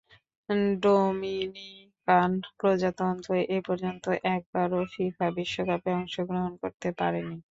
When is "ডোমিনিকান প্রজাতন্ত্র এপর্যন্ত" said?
0.81-4.05